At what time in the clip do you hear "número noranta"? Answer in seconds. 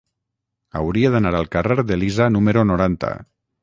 2.39-3.19